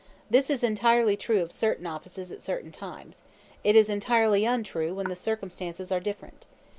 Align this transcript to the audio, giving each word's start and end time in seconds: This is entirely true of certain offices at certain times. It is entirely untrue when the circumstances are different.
This 0.31 0.49
is 0.49 0.63
entirely 0.63 1.15
true 1.15 1.43
of 1.43 1.51
certain 1.51 1.85
offices 1.85 2.31
at 2.31 2.41
certain 2.41 2.71
times. 2.71 3.23
It 3.63 3.75
is 3.75 3.87
entirely 3.87 4.45
untrue 4.45 4.95
when 4.95 5.09
the 5.09 5.15
circumstances 5.15 5.91
are 5.91 5.99
different. 5.99 6.47